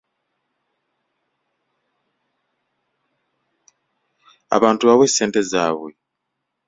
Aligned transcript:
Abantu 4.55 4.81
bawe 4.89 5.05
ssente 5.09 5.39
zaabwe. 5.51 5.89